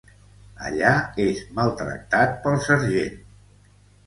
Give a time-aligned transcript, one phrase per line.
[0.69, 0.93] Allà
[1.25, 3.23] és maltractat pel sergent.